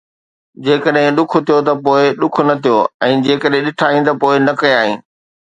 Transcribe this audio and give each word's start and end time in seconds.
جيڪڏهن 0.63 1.11
ڏک 1.17 1.31
ٿيو 1.45 1.57
ته 1.67 1.73
پوءِ 1.83 2.01
ڏک 2.19 2.35
نه 2.47 2.55
ٿيو 2.63 2.79
۽ 3.11 3.21
جيڪڏهن 3.27 3.61
ڏٺائين 3.71 4.01
ته 4.09 4.13
پوءِ 4.21 4.33
نه 4.49 4.53
ڪيائين 4.63 4.97